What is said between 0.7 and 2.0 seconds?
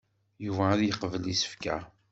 ad yeqbel isefka.